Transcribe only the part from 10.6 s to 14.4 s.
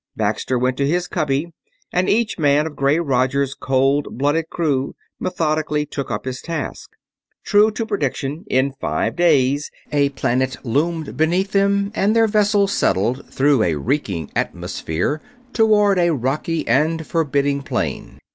loomed beneath them and their vessel settled through a reeking